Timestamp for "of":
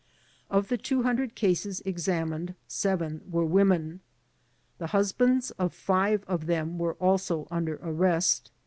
0.49-0.69, 5.59-5.75, 6.25-6.47